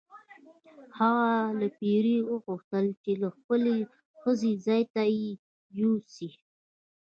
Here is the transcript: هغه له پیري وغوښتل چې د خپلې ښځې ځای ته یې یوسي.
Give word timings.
هغه 0.99 1.31
له 1.59 1.67
پیري 1.79 2.17
وغوښتل 2.31 2.85
چې 3.03 3.11
د 3.21 3.23
خپلې 3.35 3.77
ښځې 4.21 4.51
ځای 4.65 4.83
ته 4.93 5.03
یې 5.17 5.29
یوسي. 5.79 6.29